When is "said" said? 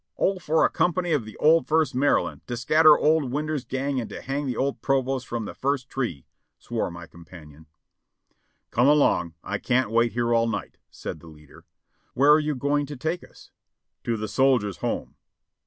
10.89-11.19